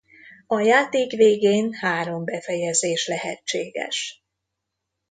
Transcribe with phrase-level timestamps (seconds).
[0.47, 4.23] A játék végén három befejezés lehetséges.